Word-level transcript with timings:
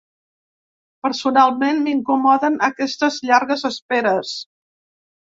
Personalment 1.07 1.81
m’incomoden 1.87 2.57
aquestes 2.67 3.19
llargues 3.31 3.65
esperes. 3.71 4.33